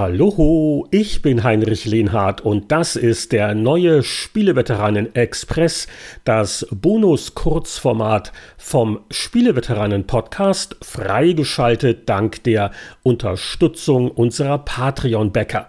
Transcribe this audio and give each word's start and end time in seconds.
Hallo, 0.00 0.86
ich 0.92 1.22
bin 1.22 1.42
Heinrich 1.42 1.84
Lehnhardt 1.84 2.40
und 2.40 2.70
das 2.70 2.94
ist 2.94 3.32
der 3.32 3.56
neue 3.56 4.04
Spieleveteranen 4.04 5.12
Express, 5.16 5.88
das 6.22 6.68
Bonus-Kurzformat 6.70 8.32
vom 8.56 9.00
Spieleveteranen 9.10 10.06
Podcast, 10.06 10.76
freigeschaltet 10.82 12.08
dank 12.08 12.44
der 12.44 12.70
Unterstützung 13.02 14.08
unserer 14.12 14.58
Patreon-Bäcker. 14.58 15.68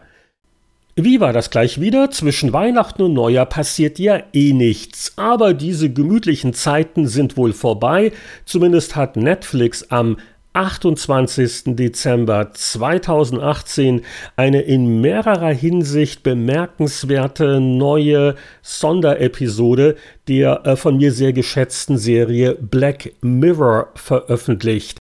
Wie 0.96 1.20
war 1.20 1.34
das 1.34 1.50
gleich 1.50 1.82
wieder? 1.82 2.12
Zwischen 2.12 2.54
Weihnachten 2.54 3.02
und 3.02 3.14
Neujahr 3.14 3.48
passiert 3.48 3.98
ja 3.98 4.22
eh 4.34 4.54
nichts. 4.54 5.14
Aber 5.16 5.56
diese 5.56 5.92
gemütlichen 5.92 6.54
Zeiten 6.54 7.08
sind 7.08 7.36
wohl 7.36 7.54
vorbei. 7.54 8.12
Zumindest 8.46 8.96
hat 8.96 9.16
Netflix 9.16 9.90
am 9.90 10.18
28. 10.60 11.78
Dezember 11.78 12.52
2018 12.52 14.02
eine 14.36 14.62
in 14.64 15.00
mehrerer 15.00 15.54
Hinsicht 15.54 16.22
bemerkenswerte 16.22 17.62
neue 17.62 18.36
Sonderepisode 18.62 19.96
der 20.28 20.66
äh, 20.66 20.76
von 20.76 20.98
mir 20.98 21.14
sehr 21.14 21.32
geschätzten 21.32 21.98
Serie 21.98 22.56
Black 22.56 23.14
Mirror 23.22 23.92
veröffentlicht. 23.96 25.00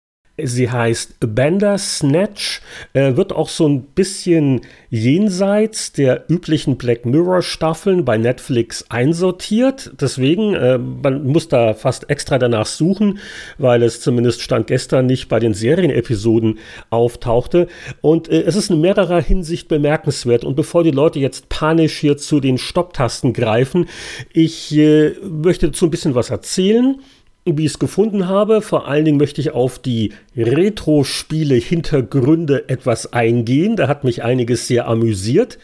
Sie 0.43 0.69
heißt 0.69 1.15
Bandersnatch, 1.19 2.61
äh, 2.93 3.15
wird 3.15 3.33
auch 3.33 3.49
so 3.49 3.67
ein 3.67 3.83
bisschen 3.83 4.61
jenseits 4.89 5.93
der 5.93 6.25
üblichen 6.29 6.77
Black 6.77 7.05
Mirror 7.05 7.41
Staffeln 7.41 8.05
bei 8.05 8.17
Netflix 8.17 8.85
einsortiert. 8.89 9.91
Deswegen, 9.99 10.53
äh, 10.53 10.77
man 10.77 11.25
muss 11.25 11.47
da 11.47 11.73
fast 11.73 12.09
extra 12.09 12.37
danach 12.37 12.65
suchen, 12.65 13.19
weil 13.57 13.83
es 13.83 14.01
zumindest 14.01 14.41
stand 14.41 14.67
gestern 14.67 15.05
nicht 15.05 15.29
bei 15.29 15.39
den 15.39 15.53
Serienepisoden 15.53 16.59
auftauchte. 16.89 17.67
Und 18.01 18.29
äh, 18.29 18.41
es 18.41 18.55
ist 18.55 18.69
in 18.69 18.81
mehrerer 18.81 19.21
Hinsicht 19.21 19.67
bemerkenswert. 19.67 20.43
Und 20.43 20.55
bevor 20.55 20.83
die 20.83 20.91
Leute 20.91 21.19
jetzt 21.19 21.49
panisch 21.49 21.97
hier 21.97 22.17
zu 22.17 22.39
den 22.39 22.57
Stopptasten 22.57 23.33
greifen, 23.33 23.87
ich 24.33 24.75
äh, 24.75 25.11
möchte 25.23 25.67
dazu 25.67 25.85
ein 25.85 25.91
bisschen 25.91 26.15
was 26.15 26.29
erzählen 26.29 26.99
wie 27.45 27.65
ich 27.65 27.71
es 27.71 27.79
gefunden 27.79 28.27
habe. 28.27 28.61
Vor 28.61 28.87
allen 28.87 29.05
Dingen 29.05 29.17
möchte 29.17 29.41
ich 29.41 29.49
auf 29.51 29.79
die 29.79 30.13
Retro-Spiele-Hintergründe 30.37 32.69
etwas 32.69 33.11
eingehen. 33.13 33.75
Da 33.75 33.87
hat 33.87 34.03
mich 34.03 34.21
einiges 34.23 34.67
sehr 34.67 34.87
amüsiert. 34.87 35.57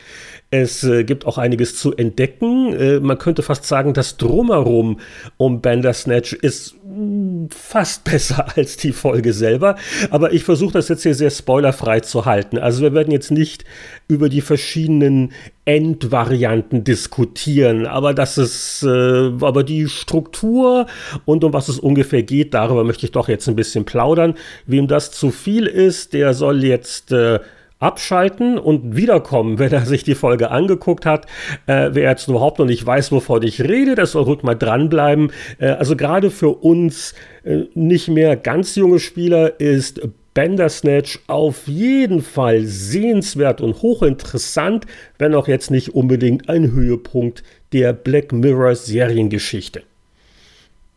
Es 0.50 0.84
äh, 0.86 1.03
gibt 1.03 1.26
auch 1.26 1.38
einiges 1.38 1.76
zu 1.76 1.94
entdecken. 1.95 2.73
Äh, 2.73 3.00
man 3.02 3.17
könnte 3.17 3.44
fast 3.44 3.66
sagen, 3.66 3.94
das 3.94 4.16
Drumherum 4.16 5.00
um 5.36 5.59
Bandersnatch 5.62 6.31
ist 6.31 6.76
mh, 6.86 7.50
fast 7.54 8.04
besser 8.09 8.48
als 8.56 8.78
die 8.78 8.94
Folge 8.94 9.34
selber. 9.34 9.76
Aber 10.09 10.31
ich 10.31 10.45
versuche 10.45 10.72
das 10.72 10.88
jetzt 10.88 11.04
hier 11.04 11.16
sehr 11.16 11.31
spoilerfrei 11.31 12.00
zu 12.00 12.26
halten. 12.26 12.58
Also 12.58 12.81
wir 12.81 12.94
werden 12.94 13.12
jetzt 13.12 13.30
nicht 13.30 13.66
über 14.08 14.30
die 14.30 14.39
verschiedenen 14.39 15.34
Endvarianten 15.66 16.86
diskutieren. 16.86 17.86
Aber 17.86 18.14
das 18.14 18.38
ist, 18.38 18.84
äh, 18.84 19.32
aber 19.42 19.66
die 19.66 19.89
Struktur 19.89 20.86
und 21.26 21.44
um 21.44 21.52
was 21.52 21.67
es 21.67 21.78
ungefähr 21.78 22.23
geht, 22.23 22.54
darüber 22.54 22.86
möchte 22.86 23.06
ich 23.06 23.11
doch 23.11 23.28
jetzt 23.28 23.50
ein 23.50 23.58
bisschen 23.58 23.84
plaudern. 23.84 24.36
Wem 24.66 24.88
das 24.88 25.11
zu 25.11 25.30
viel 25.30 25.66
ist, 25.66 26.14
der 26.14 26.34
soll 26.34 26.64
jetzt 26.64 27.11
äh, 27.11 27.39
abschalten 27.80 28.58
und 28.58 28.95
wiederkommen, 28.95 29.59
wenn 29.59 29.72
er 29.72 29.86
sich 29.86 30.03
die 30.03 30.16
Folge 30.16 30.52
angeguckt 30.52 31.06
hat. 31.06 31.25
Äh, 31.67 31.89
wer 31.94 32.09
jetzt 32.09 32.28
überhaupt 32.28 32.59
noch 32.59 32.66
nicht 32.66 32.86
weiß, 32.86 33.11
wovon 33.11 33.44
ich 33.44 33.61
rede, 33.61 33.95
der 33.95 34.06
soll 34.06 34.23
ruhig 34.23 34.44
mal 34.44 34.56
dranbleiben. 34.56 35.31
Äh, 35.59 35.67
also 35.67 35.95
gerade 35.95 36.31
für 36.31 36.50
uns 36.50 37.14
äh, 37.43 37.66
nicht 37.73 38.08
mehr 38.08 38.36
ganz 38.36 38.76
junge 38.76 38.99
Spieler 38.99 39.60
ist 39.60 40.02
Bandersnatch 40.37 41.20
auf 41.26 41.67
jeden 41.67 42.21
Fall 42.21 42.64
sehenswert 42.64 43.60
und 43.60 43.82
hochinteressant, 43.82 44.86
wenn 45.17 45.33
auch 45.33 45.48
jetzt 45.48 45.71
nicht 45.71 45.95
unbedingt 45.95 46.48
ein 46.48 46.71
Höhepunkt 46.73 47.42
der 47.73 47.93
Black 47.93 48.32
Mirror 48.32 48.76
Seriengeschichte. 48.76 49.82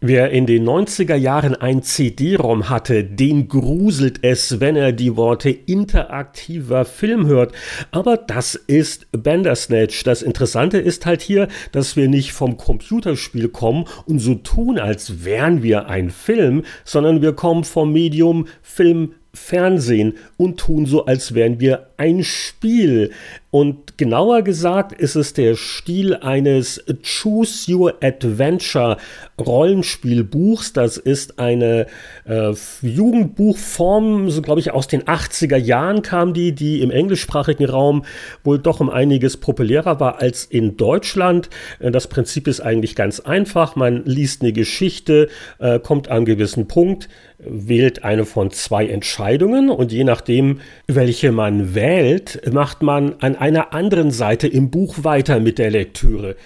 Wer 0.03 0.31
in 0.31 0.47
den 0.47 0.67
90er 0.67 1.15
Jahren 1.15 1.55
ein 1.55 1.83
CD-ROM 1.83 2.71
hatte, 2.71 3.05
den 3.05 3.49
gruselt 3.49 4.21
es, 4.25 4.59
wenn 4.59 4.75
er 4.75 4.93
die 4.93 5.15
Worte 5.15 5.51
interaktiver 5.51 6.87
Film 6.87 7.27
hört. 7.27 7.53
Aber 7.91 8.17
das 8.17 8.55
ist 8.55 9.09
Bandersnatch. 9.13 10.03
Das 10.05 10.23
Interessante 10.23 10.79
ist 10.79 11.05
halt 11.05 11.21
hier, 11.21 11.49
dass 11.73 11.97
wir 11.97 12.09
nicht 12.09 12.33
vom 12.33 12.57
Computerspiel 12.57 13.49
kommen 13.49 13.85
und 14.07 14.21
so 14.21 14.37
tun, 14.37 14.79
als 14.79 15.23
wären 15.27 15.63
wir 15.63 15.89
ein 15.89 16.09
Film, 16.09 16.63
sondern 16.87 17.21
wir 17.21 17.35
kommen 17.35 17.65
vom 17.65 17.93
Medium 17.93 18.47
Film 18.63 19.13
Fernsehen 19.33 20.15
und 20.37 20.59
tun 20.59 20.87
so, 20.87 21.07
als 21.07 21.35
wären 21.35 21.61
wir 21.61 21.89
ein 21.97 22.25
Spiel. 22.25 23.13
Und 23.53 23.99
genauer 23.99 24.43
gesagt 24.43 24.93
ist 24.93 25.17
es 25.17 25.33
der 25.33 25.57
Stil 25.57 26.15
eines 26.15 26.85
Choose 27.03 27.73
Your 27.73 27.95
Adventure 28.01 28.97
Rollenspielbuchs. 29.41 30.73
Das 30.73 30.99
ist 30.99 31.41
eine 31.41 31.87
äh, 32.27 32.53
Jugendbuchform, 32.83 34.31
so 34.31 34.41
glaube 34.41 34.61
ich 34.61 34.71
aus 34.71 34.87
den 34.87 35.03
80er 35.03 35.57
Jahren 35.57 36.03
kam 36.03 36.33
die, 36.33 36.53
die 36.53 36.81
im 36.81 36.93
englischsprachigen 36.93 37.67
Raum 37.67 38.05
wohl 38.45 38.61
doch 38.61 38.79
um 38.79 38.89
einiges 38.89 39.37
populärer 39.37 39.99
war 39.99 40.21
als 40.21 40.45
in 40.45 40.77
Deutschland. 40.77 41.51
Äh, 41.81 41.91
das 41.91 42.07
Prinzip 42.07 42.47
ist 42.47 42.61
eigentlich 42.61 42.95
ganz 42.95 43.19
einfach. 43.19 43.75
Man 43.75 44.05
liest 44.05 44.43
eine 44.43 44.53
Geschichte, 44.53 45.29
äh, 45.59 45.81
kommt 45.81 46.07
an 46.07 46.19
einen 46.19 46.27
gewissen 46.27 46.69
Punkt, 46.69 47.09
wählt 47.39 48.05
eine 48.05 48.27
von 48.27 48.51
zwei 48.51 48.87
Entscheidungen 48.87 49.71
und 49.71 49.93
je 49.93 50.05
nachdem, 50.05 50.61
welche 50.87 51.33
man 51.33 51.75
wählt, 51.75 52.43
macht 52.53 52.83
man 52.83 53.15
an 53.21 53.40
einer 53.41 53.73
anderen 53.73 54.11
Seite 54.11 54.47
im 54.47 54.71
Buch 54.71 55.03
weiter 55.03 55.41
mit 55.41 55.59
der 55.59 55.71
Lektüre. 55.71 56.37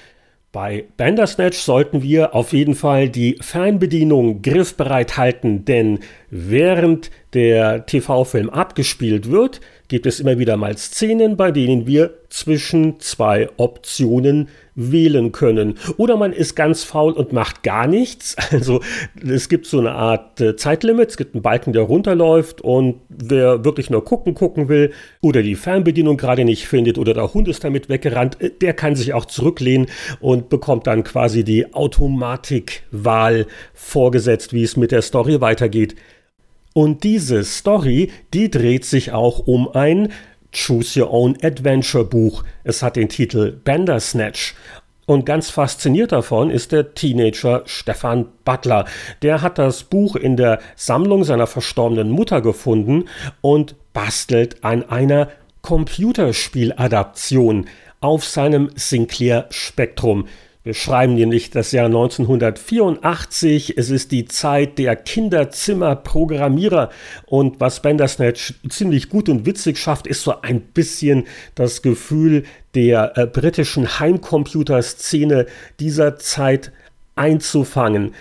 Bei 0.53 0.84
Bandersnatch 0.97 1.59
sollten 1.59 2.03
wir 2.03 2.32
auf 2.32 2.53
jeden 2.53 2.77
Fall 2.77 3.09
die 3.09 3.37
Fernbedienung 3.41 4.41
griffbereit 4.41 5.16
halten, 5.16 5.65
denn 5.65 5.99
während 6.31 7.10
der 7.32 7.87
TV-Film 7.87 8.50
abgespielt 8.50 9.28
wird, 9.28 9.60
gibt 9.89 10.06
es 10.06 10.21
immer 10.21 10.39
wieder 10.39 10.56
mal 10.56 10.77
Szenen, 10.77 11.37
bei 11.37 11.50
denen 11.50 11.87
wir 11.87 12.15
zwischen 12.28 12.99
zwei 13.00 13.49
Optionen 13.59 14.49
wählen 14.75 15.31
können. 15.31 15.75
Oder 15.99 16.17
man 16.17 16.33
ist 16.33 16.56
ganz 16.56 16.83
faul 16.83 17.12
und 17.12 17.33
macht 17.33 17.62
gar 17.62 17.87
nichts. 17.87 18.37
Also 18.55 18.83
es 19.27 19.49
gibt 19.49 19.67
so 19.67 19.81
eine 19.81 19.93
Art 19.93 20.41
äh, 20.41 20.55
Zeitlimit, 20.55 21.11
es 21.11 21.17
gibt 21.17 21.34
einen 21.34 21.43
Balken, 21.43 21.73
der 21.73 21.83
runterläuft 21.83 22.61
und 22.61 23.00
wer 23.09 23.65
wirklich 23.65 23.91
nur 23.91 24.05
gucken, 24.05 24.34
gucken 24.34 24.69
will 24.69 24.93
oder 25.21 25.43
die 25.43 25.56
Fernbedienung 25.56 26.17
gerade 26.17 26.44
nicht 26.44 26.69
findet 26.69 26.97
oder 26.99 27.15
der 27.15 27.34
Hund 27.34 27.49
ist 27.49 27.65
damit 27.65 27.89
weggerannt, 27.89 28.41
äh, 28.41 28.50
der 28.50 28.73
kann 28.75 28.94
sich 28.94 29.12
auch 29.12 29.25
zurücklehnen 29.25 29.89
und 30.21 30.50
bekommt 30.50 30.87
dann 30.87 31.03
quasi 31.03 31.43
die 31.43 31.75
Automatikwahl 31.75 33.47
vorgesetzt, 33.75 34.53
wie 34.53 34.62
es 34.62 34.77
mit 34.77 34.93
der 34.93 35.03
Story 35.03 35.41
weitergeht. 35.41 35.97
Und 36.75 37.03
diese 37.05 37.43
Story, 37.45 38.11
die 38.35 38.51
dreht 38.51 38.85
sich 38.85 39.12
auch 39.12 39.39
um 39.39 39.69
ein 39.69 40.12
Choose 40.53 41.01
Your 41.01 41.12
Own 41.12 41.39
Adventure 41.41 42.05
Buch. 42.05 42.43
Es 42.65 42.83
hat 42.83 42.97
den 42.97 43.09
Titel 43.09 43.57
Bandersnatch. 43.65 44.55
Und 45.07 45.25
ganz 45.25 45.51
fasziniert 45.51 46.11
davon 46.11 46.51
ist 46.51 46.73
der 46.73 46.95
Teenager 46.95 47.62
Stefan 47.67 48.27
Butler. 48.45 48.87
Der 49.23 49.41
hat 49.41 49.59
das 49.59 49.85
Buch 49.85 50.17
in 50.17 50.37
der 50.37 50.59
Sammlung 50.75 51.23
seiner 51.23 51.47
verstorbenen 51.47 52.11
Mutter 52.11 52.41
gefunden 52.41 53.05
und 53.41 53.77
bastelt 53.93 54.65
an 54.65 54.83
einer 54.83 55.29
Computerspieladaption 55.62 57.69
auf 58.00 58.25
seinem 58.25 58.71
Sinclair 58.75 59.47
Spektrum. 59.50 60.26
Wir 60.64 60.72
schreiben 60.72 61.14
nämlich 61.14 61.50
das 61.50 61.72
Jahr 61.72 61.84
1984. 61.87 63.76
Es 63.76 63.90
ist 63.90 64.12
die 64.12 64.25
Zeit 64.25 64.78
der 64.78 64.96
Kinderzimmerprogrammierer. 64.96 66.88
Und 67.26 67.61
was 67.61 67.82
Bandersnatch 67.82 68.55
ziemlich 68.70 69.11
gut 69.11 69.28
und 69.28 69.44
witzig 69.44 69.76
schafft, 69.78 70.06
ist 70.06 70.22
so 70.22 70.40
ein 70.40 70.62
bisschen 70.62 71.25
das 71.55 71.82
Gefühl 71.82 72.44
der 72.75 73.12
äh, 73.19 73.26
britischen 73.26 74.00
Heimcomputerszene 74.00 75.44
dieser 75.81 76.16
Zeit 76.16 76.72
einzufangen. 77.14 78.14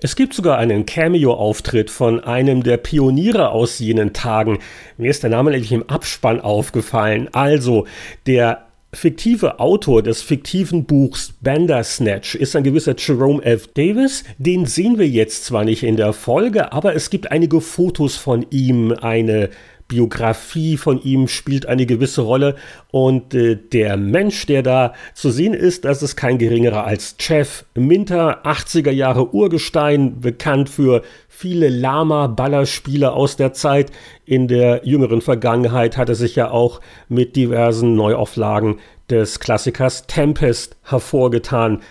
Es 0.00 0.16
gibt 0.16 0.34
sogar 0.34 0.58
einen 0.58 0.86
Cameo-Auftritt 0.86 1.90
von 1.90 2.18
einem 2.18 2.64
der 2.64 2.76
Pioniere 2.76 3.50
aus 3.50 3.78
jenen 3.78 4.12
Tagen. 4.12 4.58
Mir 4.98 5.10
ist 5.10 5.22
der 5.22 5.30
Name 5.30 5.52
nämlich 5.52 5.70
im 5.70 5.88
Abspann 5.88 6.40
aufgefallen. 6.40 7.28
Also, 7.32 7.86
der 8.26 8.63
fiktive 8.94 9.60
Autor 9.60 10.02
des 10.02 10.22
fiktiven 10.22 10.84
Buchs 10.84 11.34
Bandersnatch 11.40 12.34
ist 12.34 12.56
ein 12.56 12.64
gewisser 12.64 12.94
Jerome 12.96 13.42
F. 13.42 13.68
Davis. 13.68 14.24
Den 14.38 14.66
sehen 14.66 14.98
wir 14.98 15.08
jetzt 15.08 15.44
zwar 15.44 15.64
nicht 15.64 15.82
in 15.82 15.96
der 15.96 16.12
Folge, 16.12 16.72
aber 16.72 16.94
es 16.94 17.10
gibt 17.10 17.30
einige 17.30 17.60
Fotos 17.60 18.16
von 18.16 18.46
ihm, 18.50 18.92
eine 18.92 19.50
Biografie 19.88 20.76
von 20.76 21.02
ihm 21.02 21.28
spielt 21.28 21.66
eine 21.66 21.84
gewisse 21.84 22.22
Rolle 22.22 22.56
und 22.90 23.34
äh, 23.34 23.56
der 23.56 23.96
Mensch, 23.96 24.46
der 24.46 24.62
da 24.62 24.94
zu 25.12 25.30
sehen 25.30 25.52
ist, 25.52 25.84
das 25.84 26.02
ist 26.02 26.16
kein 26.16 26.38
geringerer 26.38 26.84
als 26.84 27.16
Jeff 27.20 27.66
Minter, 27.74 28.46
80er 28.46 28.90
Jahre 28.90 29.34
Urgestein, 29.34 30.20
bekannt 30.20 30.70
für 30.70 31.02
viele 31.28 31.68
Lama-Ballerspiele 31.68 33.12
aus 33.12 33.36
der 33.36 33.52
Zeit. 33.52 33.92
In 34.24 34.48
der 34.48 34.82
jüngeren 34.84 35.20
Vergangenheit 35.20 35.96
hat 35.96 36.08
er 36.08 36.14
sich 36.14 36.34
ja 36.36 36.50
auch 36.50 36.80
mit 37.08 37.36
diversen 37.36 37.94
Neuauflagen 37.94 38.78
des 39.10 39.38
Klassikers 39.38 40.06
Tempest 40.06 40.76
hervorgetan. 40.82 41.82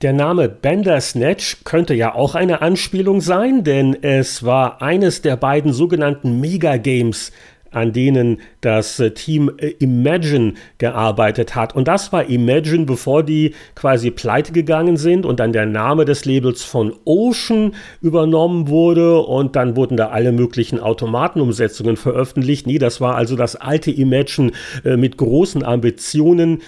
Der 0.00 0.12
Name 0.12 0.48
Bandersnatch 0.48 1.64
könnte 1.64 1.92
ja 1.92 2.14
auch 2.14 2.36
eine 2.36 2.62
Anspielung 2.62 3.20
sein, 3.20 3.64
denn 3.64 3.96
es 4.00 4.44
war 4.44 4.80
eines 4.80 5.22
der 5.22 5.36
beiden 5.36 5.72
sogenannten 5.72 6.38
Megagames, 6.38 7.32
an 7.72 7.92
denen 7.92 8.40
das 8.60 9.02
Team 9.16 9.50
äh, 9.58 9.70
Imagine 9.80 10.54
gearbeitet 10.78 11.56
hat. 11.56 11.74
Und 11.74 11.88
das 11.88 12.12
war 12.12 12.28
Imagine, 12.28 12.84
bevor 12.84 13.24
die 13.24 13.56
quasi 13.74 14.12
pleite 14.12 14.52
gegangen 14.52 14.96
sind 14.96 15.26
und 15.26 15.40
dann 15.40 15.52
der 15.52 15.66
Name 15.66 16.04
des 16.04 16.24
Labels 16.24 16.62
von 16.62 16.94
Ocean 17.04 17.74
übernommen 18.00 18.68
wurde 18.68 19.18
und 19.18 19.56
dann 19.56 19.74
wurden 19.74 19.96
da 19.96 20.10
alle 20.10 20.30
möglichen 20.30 20.78
Automatenumsetzungen 20.78 21.96
veröffentlicht. 21.96 22.68
Nee, 22.68 22.78
das 22.78 23.00
war 23.00 23.16
also 23.16 23.34
das 23.34 23.56
alte 23.56 23.90
Imagine 23.90 24.52
äh, 24.84 24.96
mit 24.96 25.16
großen 25.16 25.64
Ambitionen. 25.64 26.62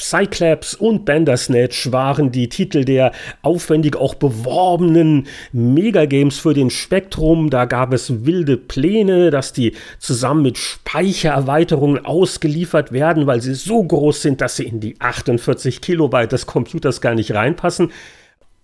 Cyclops 0.00 0.74
und 0.74 1.04
Bandersnatch 1.04 1.92
waren 1.92 2.32
die 2.32 2.48
Titel 2.48 2.84
der 2.84 3.12
aufwendig 3.42 3.96
auch 3.96 4.14
beworbenen 4.14 5.28
Megagames 5.52 6.38
für 6.38 6.52
den 6.52 6.70
Spektrum. 6.70 7.48
Da 7.48 7.64
gab 7.64 7.92
es 7.92 8.26
wilde 8.26 8.56
Pläne, 8.56 9.30
dass 9.30 9.52
die 9.52 9.74
zusammen 10.00 10.42
mit 10.42 10.58
Speichererweiterungen 10.58 12.04
ausgeliefert 12.04 12.90
werden, 12.90 13.26
weil 13.26 13.40
sie 13.40 13.54
so 13.54 13.84
groß 13.84 14.22
sind, 14.22 14.40
dass 14.40 14.56
sie 14.56 14.64
in 14.64 14.80
die 14.80 14.96
48 15.00 15.80
Kilobyte 15.80 16.32
des 16.32 16.46
Computers 16.46 17.00
gar 17.00 17.14
nicht 17.14 17.32
reinpassen. 17.32 17.92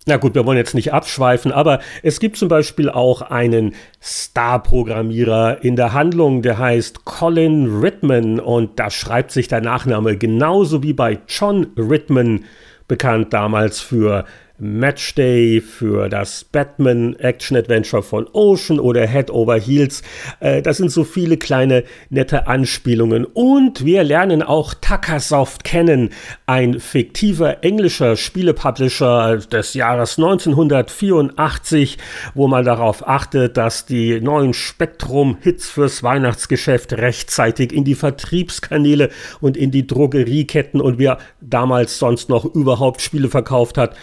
Na 0.07 0.17
gut, 0.17 0.33
wir 0.33 0.47
wollen 0.47 0.57
jetzt 0.57 0.73
nicht 0.73 0.93
abschweifen, 0.93 1.51
aber 1.51 1.79
es 2.01 2.19
gibt 2.19 2.35
zum 2.35 2.47
Beispiel 2.47 2.89
auch 2.89 3.21
einen 3.21 3.75
Star-Programmierer 4.01 5.63
in 5.63 5.75
der 5.75 5.93
Handlung, 5.93 6.41
der 6.41 6.57
heißt 6.57 7.05
Colin 7.05 7.81
Ridman 7.81 8.39
und 8.39 8.79
da 8.79 8.89
schreibt 8.89 9.29
sich 9.29 9.47
der 9.47 9.61
Nachname 9.61 10.17
genauso 10.17 10.81
wie 10.81 10.93
bei 10.93 11.19
John 11.27 11.67
Ridman, 11.77 12.45
bekannt 12.87 13.31
damals 13.31 13.79
für 13.79 14.25
Matchday, 14.63 15.59
für 15.59 16.07
das 16.07 16.43
Batman 16.43 17.15
Action 17.15 17.57
Adventure 17.57 18.03
von 18.03 18.27
Ocean 18.31 18.79
oder 18.79 19.07
Head 19.07 19.31
Over 19.31 19.59
Heels. 19.59 20.03
Äh, 20.39 20.61
das 20.61 20.77
sind 20.77 20.91
so 20.91 21.03
viele 21.03 21.37
kleine 21.37 21.83
nette 22.11 22.45
Anspielungen. 22.45 23.25
Und 23.25 23.83
wir 23.83 24.03
lernen 24.03 24.43
auch 24.43 24.75
Takasoft 24.75 25.63
kennen, 25.63 26.11
ein 26.45 26.79
fiktiver 26.79 27.63
englischer 27.63 28.15
Spielepublisher 28.15 29.37
des 29.37 29.73
Jahres 29.73 30.19
1984, 30.19 31.97
wo 32.35 32.47
man 32.47 32.63
darauf 32.63 33.07
achtet, 33.07 33.57
dass 33.57 33.87
die 33.87 34.21
neuen 34.21 34.53
Spektrum-Hits 34.53 35.71
fürs 35.71 36.03
Weihnachtsgeschäft 36.03 36.93
rechtzeitig 36.93 37.73
in 37.73 37.83
die 37.83 37.95
Vertriebskanäle 37.95 39.09
und 39.39 39.57
in 39.57 39.71
die 39.71 39.87
Drogerieketten 39.87 40.79
und 40.79 40.99
wer 40.99 41.17
damals 41.41 41.97
sonst 41.97 42.29
noch 42.29 42.45
überhaupt 42.45 43.01
Spiele 43.01 43.27
verkauft 43.27 43.79
hat, 43.79 43.95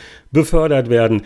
befördert 0.49 0.89
werden. 0.89 1.23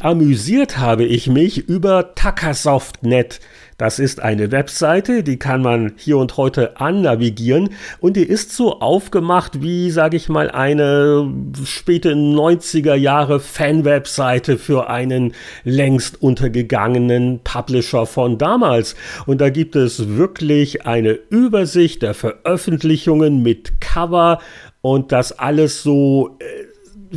Amüsiert 0.00 0.78
habe 0.78 1.04
ich 1.04 1.28
mich 1.28 1.68
über 1.68 2.14
Takasoft.net. 2.16 3.40
Das 3.78 4.00
ist 4.00 4.20
eine 4.20 4.50
Webseite, 4.50 5.22
die 5.22 5.38
kann 5.38 5.62
man 5.62 5.92
hier 5.96 6.18
und 6.18 6.36
heute 6.36 6.80
annavigieren 6.80 7.70
und 8.00 8.16
die 8.16 8.24
ist 8.24 8.52
so 8.52 8.80
aufgemacht 8.80 9.62
wie, 9.62 9.90
sage 9.90 10.16
ich 10.16 10.28
mal, 10.28 10.50
eine 10.50 11.32
späte 11.64 12.14
90er 12.14 12.94
Jahre 12.94 13.38
Fan-Webseite 13.38 14.58
für 14.58 14.90
einen 14.90 15.34
längst 15.62 16.20
untergegangenen 16.20 17.40
Publisher 17.44 18.06
von 18.06 18.38
damals. 18.38 18.96
Und 19.26 19.40
da 19.40 19.50
gibt 19.50 19.76
es 19.76 20.16
wirklich 20.16 20.86
eine 20.86 21.12
Übersicht 21.12 22.02
der 22.02 22.14
Veröffentlichungen 22.14 23.42
mit 23.42 23.80
Cover 23.80 24.40
und 24.80 25.12
das 25.12 25.38
alles 25.38 25.82
so 25.82 26.36
äh, 26.40 26.67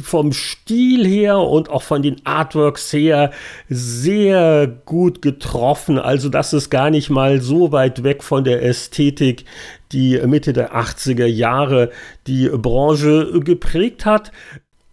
vom 0.01 0.33
Stil 0.33 1.05
her 1.05 1.39
und 1.39 1.69
auch 1.69 1.83
von 1.83 2.01
den 2.01 2.25
Artworks 2.25 2.93
her 2.93 3.31
sehr 3.69 4.67
gut 4.67 5.21
getroffen. 5.21 5.97
Also 5.97 6.29
das 6.29 6.53
ist 6.53 6.69
gar 6.69 6.89
nicht 6.89 7.09
mal 7.09 7.41
so 7.41 7.71
weit 7.71 8.03
weg 8.03 8.23
von 8.23 8.43
der 8.43 8.63
Ästhetik, 8.63 9.45
die 9.91 10.19
Mitte 10.25 10.53
der 10.53 10.75
80er 10.75 11.25
Jahre 11.25 11.91
die 12.27 12.49
Branche 12.49 13.39
geprägt 13.43 14.05
hat. 14.05 14.31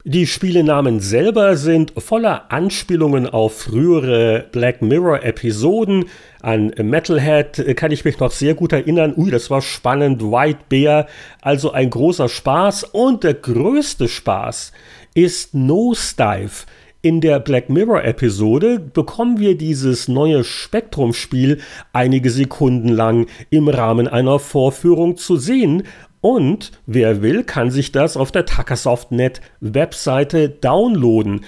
Die 0.08 0.26
Spielenamen 0.26 1.00
selber 1.00 1.58
sind 1.58 1.92
voller 1.98 2.50
Anspielungen 2.50 3.26
auf 3.26 3.58
frühere 3.58 4.46
Black 4.50 4.80
Mirror-Episoden. 4.80 6.06
An 6.40 6.72
Metalhead 6.80 7.76
kann 7.76 7.90
ich 7.90 8.06
mich 8.06 8.18
noch 8.18 8.30
sehr 8.30 8.54
gut 8.54 8.72
erinnern. 8.72 9.12
Ui, 9.18 9.30
das 9.30 9.50
war 9.50 9.60
spannend. 9.60 10.22
White 10.22 10.60
Bear, 10.70 11.08
also 11.42 11.72
ein 11.72 11.90
großer 11.90 12.30
Spaß. 12.30 12.84
Und 12.84 13.22
der 13.22 13.34
größte 13.34 14.08
Spaß 14.08 14.72
ist 15.12 15.52
Nosedive. 15.52 16.64
In 17.00 17.20
der 17.20 17.38
Black 17.38 17.68
Mirror-Episode 17.68 18.80
bekommen 18.80 19.38
wir 19.38 19.56
dieses 19.56 20.08
neue 20.08 20.42
Spektrum-Spiel 20.42 21.60
einige 21.92 22.30
Sekunden 22.30 22.88
lang 22.88 23.26
im 23.50 23.68
Rahmen 23.68 24.08
einer 24.08 24.40
Vorführung 24.40 25.16
zu 25.16 25.36
sehen 25.36 25.84
und 26.20 26.72
wer 26.86 27.22
will, 27.22 27.44
kann 27.44 27.70
sich 27.70 27.92
das 27.92 28.16
auf 28.16 28.32
der 28.32 28.46
Takasoft.net 28.46 29.40
Webseite 29.60 30.48
downloaden. 30.48 31.44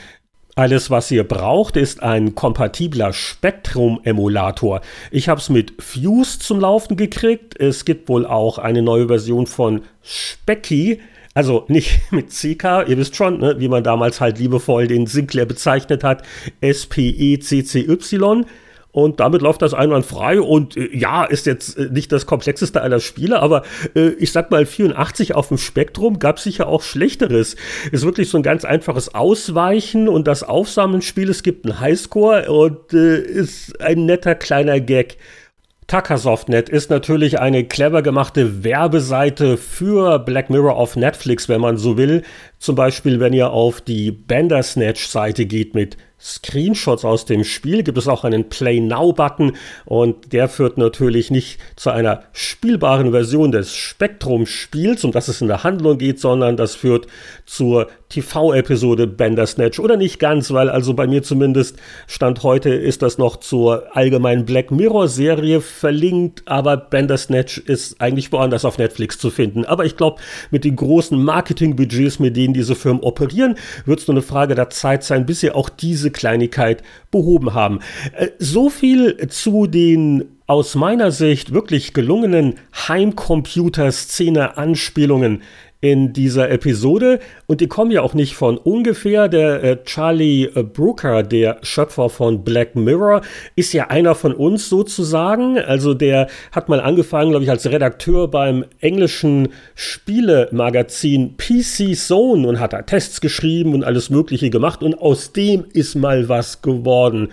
Alles, 0.56 0.90
was 0.90 1.10
ihr 1.10 1.24
braucht, 1.24 1.76
ist 1.76 2.02
ein 2.02 2.34
kompatibler 2.34 3.12
Spektrum-Emulator. 3.12 4.80
Ich 5.10 5.28
habe 5.28 5.40
es 5.40 5.48
mit 5.48 5.80
Fuse 5.80 6.38
zum 6.38 6.60
Laufen 6.60 6.96
gekriegt. 6.96 7.58
Es 7.58 7.84
gibt 7.84 8.08
wohl 8.08 8.26
auch 8.26 8.58
eine 8.58 8.82
neue 8.82 9.06
Version 9.06 9.46
von 9.46 9.82
Specky. 10.02 11.00
Also 11.34 11.64
nicht 11.68 12.00
mit 12.12 12.30
CK, 12.30 12.88
ihr 12.88 12.98
wisst 12.98 13.16
schon, 13.16 13.38
ne, 13.38 13.56
wie 13.58 13.68
man 13.68 13.84
damals 13.84 14.20
halt 14.20 14.38
liebevoll 14.38 14.86
den 14.86 15.06
Sinclair 15.06 15.46
bezeichnet 15.46 16.04
hat. 16.04 16.24
S-P-E-C-C-Y. 16.60 18.44
Und 18.92 19.20
damit 19.20 19.40
läuft 19.40 19.62
das 19.62 19.72
einwandfrei 19.72 20.40
und 20.40 20.76
äh, 20.76 20.88
ja, 20.92 21.24
ist 21.24 21.46
jetzt 21.46 21.78
äh, 21.78 21.88
nicht 21.90 22.10
das 22.10 22.26
komplexeste 22.26 22.80
aller 22.82 22.98
Spiele, 22.98 23.40
aber 23.40 23.62
äh, 23.94 24.08
ich 24.10 24.32
sag 24.32 24.50
mal 24.50 24.66
84 24.66 25.34
auf 25.34 25.48
dem 25.48 25.58
Spektrum 25.58 26.18
gab 26.18 26.40
sicher 26.40 26.66
auch 26.66 26.82
schlechteres. 26.82 27.54
Ist 27.92 28.04
wirklich 28.04 28.28
so 28.28 28.38
ein 28.38 28.42
ganz 28.42 28.64
einfaches 28.64 29.14
Ausweichen 29.14 30.08
und 30.08 30.26
das 30.26 30.42
Aufsammelspiel. 30.42 31.30
Es 31.30 31.44
gibt 31.44 31.64
einen 31.64 31.78
Highscore 31.78 32.50
und 32.50 32.92
äh, 32.92 33.20
ist 33.20 33.80
ein 33.80 34.06
netter 34.06 34.34
kleiner 34.34 34.80
Gag. 34.80 35.18
Takasoft.net 35.90 36.68
ist 36.68 36.88
natürlich 36.88 37.40
eine 37.40 37.64
clever 37.64 38.02
gemachte 38.02 38.62
Werbeseite 38.62 39.56
für 39.56 40.20
Black 40.20 40.48
Mirror 40.48 40.76
auf 40.76 40.94
Netflix, 40.94 41.48
wenn 41.48 41.60
man 41.60 41.78
so 41.78 41.98
will. 41.98 42.22
Zum 42.60 42.74
Beispiel, 42.74 43.20
wenn 43.20 43.32
ihr 43.32 43.52
auf 43.52 43.80
die 43.80 44.12
Bandersnatch-Seite 44.12 45.46
geht 45.46 45.74
mit 45.74 45.96
Screenshots 46.20 47.04
aus 47.04 47.24
dem 47.24 47.44
Spiel 47.44 47.82
gibt 47.82 47.96
es 47.96 48.06
auch 48.06 48.24
einen 48.24 48.50
Play 48.50 48.80
Now-Button 48.80 49.52
und 49.86 50.32
der 50.34 50.48
führt 50.48 50.76
natürlich 50.76 51.30
nicht 51.30 51.58
zu 51.76 51.90
einer 51.90 52.24
spielbaren 52.32 53.10
Version 53.10 53.52
des 53.52 53.74
Spektrum-Spiels, 53.74 55.02
um 55.04 55.12
das 55.12 55.28
es 55.28 55.40
in 55.40 55.48
der 55.48 55.64
Handlung 55.64 55.96
geht, 55.96 56.20
sondern 56.20 56.58
das 56.58 56.74
führt 56.74 57.06
zur 57.46 57.88
TV-Episode 58.10 59.06
Bandersnatch 59.06 59.78
oder 59.78 59.96
nicht 59.96 60.18
ganz, 60.18 60.50
weil 60.50 60.68
also 60.68 60.94
bei 60.94 61.06
mir 61.06 61.22
zumindest 61.22 61.76
Stand 62.06 62.42
heute 62.42 62.70
ist 62.70 63.02
das 63.02 63.18
noch 63.18 63.36
zur 63.36 63.96
allgemeinen 63.96 64.44
Black 64.44 64.70
Mirror-Serie 64.70 65.60
verlinkt, 65.60 66.42
aber 66.44 66.76
Bandersnatch 66.76 67.58
ist 67.58 68.00
eigentlich 68.00 68.30
woanders 68.32 68.64
auf 68.64 68.78
Netflix 68.78 69.18
zu 69.18 69.30
finden. 69.30 69.64
Aber 69.64 69.84
ich 69.84 69.96
glaube, 69.96 70.20
mit 70.50 70.64
den 70.64 70.76
großen 70.76 71.22
Marketingbudgets, 71.22 72.18
mit 72.18 72.36
denen 72.36 72.49
diese 72.54 72.74
Firmen 72.74 73.02
operieren, 73.02 73.56
wird 73.84 74.00
es 74.00 74.08
nur 74.08 74.16
eine 74.16 74.22
Frage 74.22 74.54
der 74.54 74.70
Zeit 74.70 75.04
sein, 75.04 75.26
bis 75.26 75.40
sie 75.40 75.50
auch 75.50 75.68
diese 75.68 76.10
Kleinigkeit 76.10 76.82
behoben 77.10 77.52
haben. 77.54 77.80
Äh, 78.16 78.28
so 78.38 78.70
viel 78.70 79.28
zu 79.28 79.66
den 79.66 80.24
aus 80.46 80.74
meiner 80.74 81.10
Sicht 81.12 81.52
wirklich 81.54 81.92
gelungenen 81.92 82.54
Heimcomputer-Szene-Anspielungen 82.88 85.42
in 85.80 86.12
dieser 86.12 86.50
Episode. 86.50 87.20
Und 87.46 87.60
die 87.60 87.66
kommen 87.66 87.90
ja 87.90 88.02
auch 88.02 88.14
nicht 88.14 88.34
von 88.34 88.58
ungefähr. 88.58 89.28
Der 89.28 89.64
äh, 89.64 89.84
Charlie 89.84 90.44
äh, 90.44 90.62
Brooker, 90.62 91.22
der 91.22 91.58
Schöpfer 91.62 92.10
von 92.10 92.44
Black 92.44 92.76
Mirror, 92.76 93.22
ist 93.56 93.72
ja 93.72 93.88
einer 93.88 94.14
von 94.14 94.34
uns 94.34 94.68
sozusagen. 94.68 95.58
Also 95.58 95.94
der 95.94 96.28
hat 96.52 96.68
mal 96.68 96.80
angefangen, 96.80 97.30
glaube 97.30 97.44
ich, 97.44 97.50
als 97.50 97.66
Redakteur 97.66 98.28
beim 98.28 98.64
englischen 98.80 99.48
Spielemagazin 99.74 101.36
PC 101.36 101.96
Zone 101.96 102.46
und 102.46 102.60
hat 102.60 102.72
da 102.72 102.82
Tests 102.82 103.20
geschrieben 103.20 103.74
und 103.74 103.84
alles 103.84 104.10
Mögliche 104.10 104.50
gemacht. 104.50 104.82
Und 104.82 105.00
aus 105.00 105.32
dem 105.32 105.64
ist 105.72 105.94
mal 105.94 106.28
was 106.28 106.60
geworden. 106.60 107.28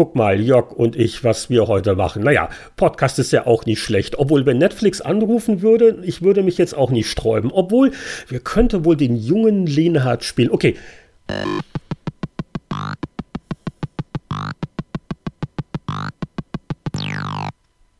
Guck 0.00 0.16
mal, 0.16 0.40
Jörg 0.40 0.72
und 0.72 0.96
ich, 0.96 1.24
was 1.24 1.50
wir 1.50 1.66
heute 1.66 1.94
machen. 1.94 2.22
Naja, 2.22 2.48
Podcast 2.76 3.18
ist 3.18 3.32
ja 3.32 3.46
auch 3.46 3.66
nicht 3.66 3.82
schlecht. 3.82 4.18
Obwohl, 4.18 4.46
wenn 4.46 4.56
Netflix 4.56 5.02
anrufen 5.02 5.60
würde, 5.60 5.98
ich 6.04 6.22
würde 6.22 6.42
mich 6.42 6.56
jetzt 6.56 6.74
auch 6.74 6.90
nicht 6.90 7.10
sträuben. 7.10 7.50
Obwohl, 7.52 7.90
wir 8.26 8.40
könnten 8.40 8.86
wohl 8.86 8.96
den 8.96 9.14
jungen 9.14 9.66
Lenhardt 9.66 10.24
spielen. 10.24 10.52
Okay. 10.52 10.74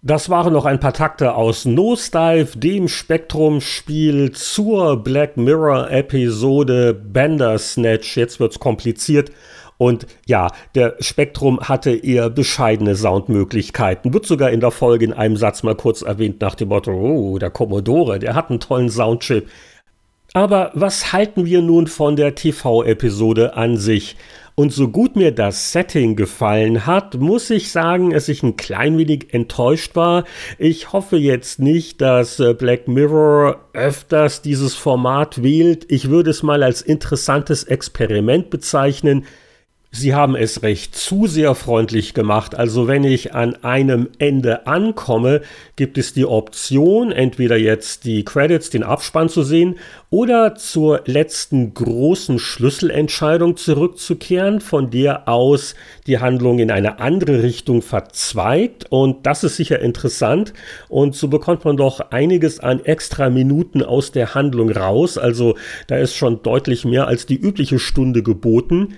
Das 0.01 0.31
waren 0.31 0.55
noch 0.55 0.65
ein 0.65 0.81
paar 0.81 0.95
Takte 0.95 1.35
aus 1.35 1.67
Nosedive, 1.67 2.59
dem 2.59 2.89
Spektrum-Spiel 2.89 4.33
zur 4.33 5.05
Black 5.05 5.37
Mirror-Episode 5.37 6.95
Bandersnatch. 6.95 8.17
Jetzt 8.17 8.41
wird's 8.41 8.59
kompliziert. 8.59 9.31
Und 9.81 10.07
ja, 10.27 10.49
der 10.75 10.97
Spektrum 11.01 11.59
hatte 11.59 11.93
eher 11.93 12.29
bescheidene 12.29 12.95
Soundmöglichkeiten. 12.95 14.13
Wird 14.13 14.27
sogar 14.27 14.51
in 14.51 14.61
der 14.61 14.73
Folge 14.73 15.07
in 15.07 15.15
einem 15.15 15.39
Satz 15.39 15.63
mal 15.63 15.75
kurz 15.75 16.03
erwähnt 16.03 16.43
nach 16.43 16.55
dem 16.55 16.69
Motto, 16.69 16.93
oh, 16.93 17.39
der 17.39 17.49
Commodore, 17.49 18.19
der 18.19 18.35
hat 18.35 18.51
einen 18.51 18.61
tollen 18.61 18.91
Soundchip. 18.91 19.49
Aber 20.35 20.71
was 20.75 21.15
halten 21.15 21.47
wir 21.47 21.63
nun 21.63 21.87
von 21.87 22.15
der 22.15 22.35
TV-Episode 22.35 23.57
an 23.57 23.79
sich? 23.79 24.17
Und 24.55 24.71
so 24.71 24.89
gut 24.89 25.17
mir 25.17 25.33
das 25.33 25.73
Setting 25.73 26.15
gefallen 26.15 26.85
hat, 26.85 27.15
muss 27.15 27.49
ich 27.49 27.73
sagen, 27.73 28.11
dass 28.11 28.29
ich 28.29 28.43
ein 28.43 28.57
klein 28.59 28.99
wenig 28.99 29.33
enttäuscht 29.33 29.97
war. 29.97 30.25
Ich 30.59 30.93
hoffe 30.93 31.17
jetzt 31.17 31.59
nicht, 31.59 32.03
dass 32.03 32.39
äh, 32.39 32.53
Black 32.53 32.87
Mirror 32.87 33.61
öfters 33.73 34.43
dieses 34.43 34.75
Format 34.75 35.43
wählt. 35.43 35.91
Ich 35.91 36.11
würde 36.11 36.29
es 36.29 36.43
mal 36.43 36.63
als 36.63 36.83
interessantes 36.83 37.65
Experiment 37.65 38.51
bezeichnen. 38.51 39.25
Sie 39.93 40.15
haben 40.15 40.37
es 40.37 40.63
recht 40.63 40.95
zu 40.95 41.27
sehr 41.27 41.57
freundlich 41.57 42.15
gemacht. 42.15 42.55
Also 42.55 42.87
wenn 42.87 43.03
ich 43.03 43.35
an 43.35 43.57
einem 43.65 44.09
Ende 44.19 44.69
ankomme, 44.69 45.41
gibt 45.75 45.99
es 45.99 46.13
die 46.13 46.27
Option, 46.27 47.11
entweder 47.11 47.57
jetzt 47.57 48.05
die 48.05 48.25
Credits, 48.25 48.71
den 48.71 48.85
Abspann 48.85 49.29
zu 49.29 49.43
sehen 49.43 49.81
oder 50.09 50.55
zur 50.55 51.03
letzten 51.07 51.75
großen 51.75 52.39
Schlüsselentscheidung 52.39 53.57
zurückzukehren, 53.57 54.61
von 54.61 54.91
der 54.91 55.29
aus 55.29 55.75
die 56.07 56.21
Handlung 56.21 56.61
in 56.61 56.71
eine 56.71 57.01
andere 57.01 57.43
Richtung 57.43 57.83
verzweigt. 57.83 58.87
Und 58.91 59.27
das 59.27 59.43
ist 59.43 59.57
sicher 59.57 59.81
interessant. 59.81 60.53
Und 60.89 61.17
so 61.17 61.27
bekommt 61.27 61.65
man 61.65 61.77
doch 61.77 61.99
einiges 62.13 62.61
an 62.61 62.79
extra 62.85 63.29
Minuten 63.29 63.83
aus 63.83 64.13
der 64.13 64.37
Handlung 64.37 64.71
raus. 64.71 65.19
Also 65.19 65.57
da 65.89 65.97
ist 65.97 66.15
schon 66.15 66.45
deutlich 66.45 66.85
mehr 66.85 67.09
als 67.09 67.27
die 67.27 67.41
übliche 67.41 67.81
Stunde 67.81 68.23
geboten. 68.23 68.95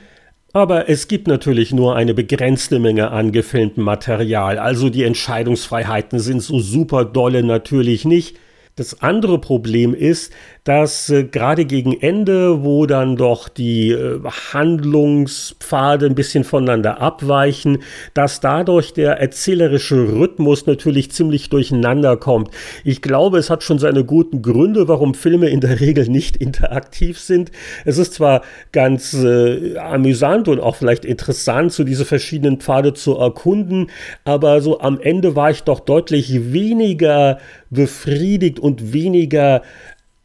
Aber 0.54 0.90
es 0.90 1.08
gibt 1.08 1.28
natürlich 1.28 1.72
nur 1.72 1.96
eine 1.96 2.12
begrenzte 2.12 2.78
Menge 2.78 3.10
an 3.10 3.32
gefilmtem 3.32 3.84
Material, 3.84 4.58
also 4.58 4.90
die 4.90 5.04
Entscheidungsfreiheiten 5.04 6.18
sind 6.18 6.42
so 6.42 6.60
super 6.60 7.06
dolle 7.06 7.42
natürlich 7.42 8.04
nicht. 8.04 8.36
Das 8.76 9.00
andere 9.02 9.38
Problem 9.38 9.94
ist, 9.94 10.32
dass 10.64 11.10
äh, 11.10 11.24
gerade 11.24 11.64
gegen 11.64 12.00
Ende, 12.00 12.62
wo 12.62 12.86
dann 12.86 13.16
doch 13.16 13.48
die 13.48 13.90
äh, 13.90 14.20
Handlungspfade 14.52 16.06
ein 16.06 16.14
bisschen 16.14 16.44
voneinander 16.44 17.00
abweichen, 17.00 17.78
dass 18.14 18.40
dadurch 18.40 18.92
der 18.92 19.18
erzählerische 19.18 20.12
Rhythmus 20.12 20.66
natürlich 20.66 21.10
ziemlich 21.10 21.48
durcheinander 21.48 22.16
kommt. 22.16 22.50
Ich 22.84 23.02
glaube, 23.02 23.38
es 23.38 23.50
hat 23.50 23.64
schon 23.64 23.80
seine 23.80 24.04
guten 24.04 24.42
Gründe, 24.42 24.86
warum 24.86 25.14
Filme 25.14 25.48
in 25.48 25.60
der 25.60 25.80
Regel 25.80 26.08
nicht 26.08 26.36
interaktiv 26.36 27.18
sind. 27.18 27.50
Es 27.84 27.98
ist 27.98 28.14
zwar 28.14 28.42
ganz 28.70 29.14
äh, 29.14 29.76
amüsant 29.78 30.46
und 30.46 30.60
auch 30.60 30.76
vielleicht 30.76 31.04
interessant, 31.04 31.72
so 31.72 31.82
diese 31.82 32.04
verschiedenen 32.04 32.60
Pfade 32.60 32.94
zu 32.94 33.16
erkunden, 33.16 33.88
aber 34.24 34.60
so 34.60 34.80
am 34.80 35.00
Ende 35.00 35.34
war 35.34 35.50
ich 35.50 35.64
doch 35.64 35.80
deutlich 35.80 36.52
weniger 36.52 37.38
befriedigt 37.70 38.60
und 38.60 38.92
weniger 38.92 39.62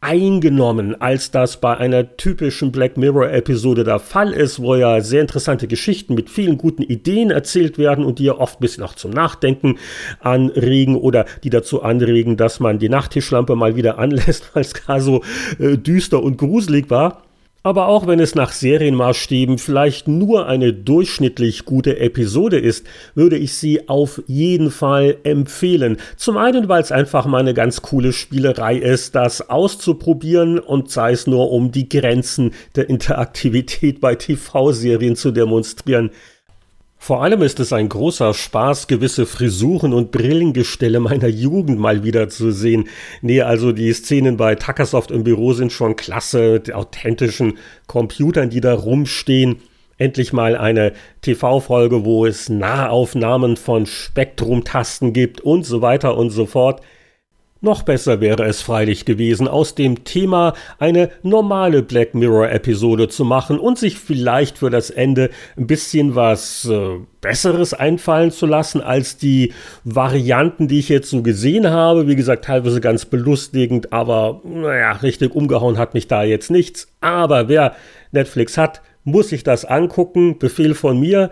eingenommen, 0.00 1.00
als 1.00 1.32
das 1.32 1.60
bei 1.60 1.76
einer 1.76 2.16
typischen 2.16 2.70
Black 2.70 2.96
Mirror-Episode 2.96 3.82
der 3.82 3.98
Fall 3.98 4.32
ist, 4.32 4.60
wo 4.60 4.76
ja 4.76 5.00
sehr 5.00 5.20
interessante 5.20 5.66
Geschichten 5.66 6.14
mit 6.14 6.30
vielen 6.30 6.56
guten 6.56 6.82
Ideen 6.82 7.30
erzählt 7.30 7.78
werden 7.78 8.04
und 8.04 8.20
die 8.20 8.24
ja 8.24 8.34
oft 8.34 8.58
ein 8.58 8.60
bisschen 8.60 8.84
auch 8.84 8.94
zum 8.94 9.10
Nachdenken 9.10 9.78
anregen 10.20 10.96
oder 10.96 11.26
die 11.42 11.50
dazu 11.50 11.82
anregen, 11.82 12.36
dass 12.36 12.60
man 12.60 12.78
die 12.78 12.88
Nachttischlampe 12.88 13.56
mal 13.56 13.74
wieder 13.74 13.98
anlässt, 13.98 14.50
weil 14.54 14.62
es 14.62 14.74
gar 14.74 15.00
so 15.00 15.22
äh, 15.58 15.76
düster 15.76 16.22
und 16.22 16.38
gruselig 16.38 16.90
war. 16.90 17.22
Aber 17.64 17.88
auch 17.88 18.06
wenn 18.06 18.20
es 18.20 18.36
nach 18.36 18.52
Serienmaßstäben 18.52 19.58
vielleicht 19.58 20.06
nur 20.06 20.46
eine 20.46 20.72
durchschnittlich 20.72 21.64
gute 21.64 21.98
Episode 21.98 22.58
ist, 22.58 22.86
würde 23.16 23.36
ich 23.36 23.54
sie 23.54 23.88
auf 23.88 24.22
jeden 24.26 24.70
Fall 24.70 25.16
empfehlen. 25.24 25.96
Zum 26.16 26.36
einen, 26.36 26.68
weil 26.68 26.82
es 26.82 26.92
einfach 26.92 27.26
mal 27.26 27.40
eine 27.40 27.54
ganz 27.54 27.82
coole 27.82 28.12
Spielerei 28.12 28.76
ist, 28.76 29.16
das 29.16 29.50
auszuprobieren 29.50 30.60
und 30.60 30.90
sei 30.92 31.12
es 31.12 31.26
nur 31.26 31.50
um 31.50 31.72
die 31.72 31.88
Grenzen 31.88 32.52
der 32.76 32.88
Interaktivität 32.88 34.00
bei 34.00 34.14
TV-Serien 34.14 35.16
zu 35.16 35.32
demonstrieren. 35.32 36.10
Vor 37.00 37.22
allem 37.22 37.42
ist 37.42 37.60
es 37.60 37.72
ein 37.72 37.88
großer 37.88 38.34
Spaß, 38.34 38.88
gewisse 38.88 39.24
Frisuren 39.24 39.94
und 39.94 40.10
Brillengestelle 40.10 41.00
meiner 41.00 41.28
Jugend 41.28 41.78
mal 41.78 42.04
wieder 42.04 42.28
zu 42.28 42.50
sehen. 42.50 42.88
Nee, 43.22 43.40
also 43.40 43.72
die 43.72 43.92
Szenen 43.92 44.36
bei 44.36 44.56
Tuckersoft 44.56 45.10
im 45.10 45.24
Büro 45.24 45.52
sind 45.52 45.72
schon 45.72 45.96
klasse, 45.96 46.54
mit 46.54 46.74
authentischen 46.74 47.56
Computern, 47.86 48.50
die 48.50 48.60
da 48.60 48.74
rumstehen. 48.74 49.62
Endlich 49.96 50.32
mal 50.32 50.56
eine 50.56 50.92
TV-Folge, 51.22 52.04
wo 52.04 52.26
es 52.26 52.48
Nahaufnahmen 52.48 53.56
von 53.56 53.86
Spektrumtasten 53.86 55.12
gibt 55.12 55.40
und 55.40 55.64
so 55.64 55.80
weiter 55.80 56.16
und 56.16 56.30
so 56.30 56.46
fort. 56.46 56.82
Noch 57.60 57.82
besser 57.82 58.20
wäre 58.20 58.44
es 58.44 58.62
freilich 58.62 59.04
gewesen, 59.04 59.48
aus 59.48 59.74
dem 59.74 60.04
Thema 60.04 60.54
eine 60.78 61.10
normale 61.24 61.82
Black 61.82 62.14
Mirror-Episode 62.14 63.08
zu 63.08 63.24
machen 63.24 63.58
und 63.58 63.78
sich 63.78 63.98
vielleicht 63.98 64.58
für 64.58 64.70
das 64.70 64.90
Ende 64.90 65.30
ein 65.56 65.66
bisschen 65.66 66.14
was 66.14 66.66
äh, 66.66 66.98
Besseres 67.20 67.74
einfallen 67.74 68.30
zu 68.30 68.46
lassen 68.46 68.80
als 68.80 69.16
die 69.16 69.52
Varianten, 69.82 70.68
die 70.68 70.78
ich 70.78 70.88
jetzt 70.88 71.10
so 71.10 71.20
gesehen 71.22 71.68
habe. 71.68 72.06
Wie 72.06 72.14
gesagt, 72.14 72.44
teilweise 72.44 72.80
ganz 72.80 73.06
belustigend, 73.06 73.92
aber 73.92 74.40
naja, 74.44 74.92
richtig 74.92 75.34
umgehauen 75.34 75.78
hat 75.78 75.94
mich 75.94 76.06
da 76.06 76.22
jetzt 76.22 76.52
nichts. 76.52 76.86
Aber 77.00 77.48
wer 77.48 77.74
Netflix 78.12 78.56
hat, 78.56 78.82
muss 79.02 79.30
sich 79.30 79.42
das 79.42 79.64
angucken. 79.64 80.38
Befehl 80.38 80.74
von 80.74 81.00
mir. 81.00 81.30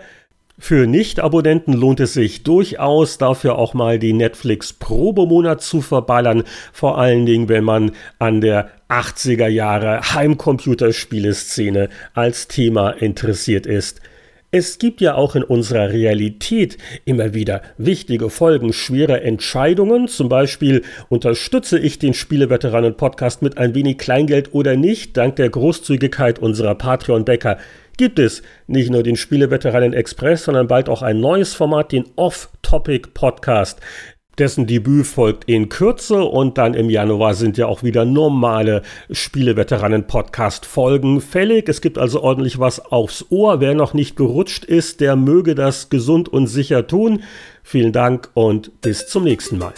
Für 0.59 0.87
Nicht-Abonnenten 0.87 1.73
lohnt 1.73 1.99
es 1.99 2.13
sich 2.13 2.41
durchaus, 2.41 3.19
dafür 3.19 3.59
auch 3.59 3.75
mal 3.75 3.99
die 3.99 4.13
Netflix 4.13 4.73
Probemonat 4.73 5.61
zu 5.61 5.81
verballern. 5.81 6.43
Vor 6.73 6.97
allen 6.97 7.27
Dingen, 7.27 7.47
wenn 7.47 7.63
man 7.63 7.91
an 8.17 8.41
der 8.41 8.71
80er 8.89 9.47
Jahre 9.47 10.01
Heimcomputerspieleszene 10.15 11.89
als 12.15 12.47
Thema 12.47 12.89
interessiert 12.89 13.67
ist. 13.67 14.01
Es 14.49 14.79
gibt 14.79 15.01
ja 15.01 15.13
auch 15.13 15.35
in 15.35 15.43
unserer 15.43 15.89
Realität 15.89 16.77
immer 17.05 17.33
wieder 17.33 17.61
wichtige 17.77 18.29
Folgen 18.29 18.73
schwerer 18.73 19.21
Entscheidungen. 19.21 20.07
Zum 20.07 20.29
Beispiel 20.29 20.83
unterstütze 21.09 21.77
ich 21.77 21.99
den 21.99 22.13
Spieleveteranen-Podcast 22.13 23.41
mit 23.41 23.57
ein 23.57 23.75
wenig 23.75 23.97
Kleingeld 23.97 24.53
oder 24.53 24.77
nicht, 24.77 25.17
dank 25.17 25.35
der 25.35 25.49
Großzügigkeit 25.49 26.39
unserer 26.39 26.75
Patreon-Bäcker 26.75 27.57
gibt 27.97 28.19
es 28.19 28.41
nicht 28.67 28.89
nur 28.89 29.03
den 29.03 29.17
Spieleveteranen 29.17 29.93
Express, 29.93 30.45
sondern 30.45 30.67
bald 30.67 30.89
auch 30.89 31.01
ein 31.01 31.19
neues 31.19 31.53
Format, 31.53 31.91
den 31.91 32.05
Off-Topic 32.15 33.09
Podcast. 33.13 33.81
Dessen 34.37 34.65
Debüt 34.67 35.07
folgt 35.07 35.49
in 35.49 35.67
Kürze 35.67 36.23
und 36.23 36.59
dann 36.59 36.75
im 36.75 36.91
Januar 36.91 37.33
sind 37.33 37.57
ja 37.57 37.65
auch 37.65 37.81
wieder 37.81 38.05
normale 38.05 38.83
Spieleveteranen-Podcast-Folgen 39.09 41.21
fällig. 41.21 41.67
Es 41.67 41.81
gibt 41.81 41.97
also 41.97 42.21
ordentlich 42.21 42.59
was 42.59 42.79
aufs 42.79 43.25
Ohr. 43.31 43.61
Wer 43.61 43.73
noch 43.73 43.95
nicht 43.95 44.15
gerutscht 44.15 44.63
ist, 44.63 45.01
der 45.01 45.15
möge 45.15 45.55
das 45.55 45.89
gesund 45.89 46.29
und 46.29 46.45
sicher 46.45 46.85
tun. 46.85 47.23
Vielen 47.63 47.93
Dank 47.93 48.29
und 48.35 48.79
bis 48.81 49.07
zum 49.07 49.23
nächsten 49.23 49.57
Mal. 49.57 49.73